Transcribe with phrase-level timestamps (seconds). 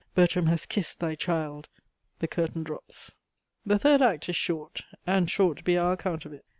[0.15, 1.69] Bertram has kissed thy child,"
[2.17, 3.13] the curtain drops.
[3.63, 6.43] The third act is short, and short be our account of it.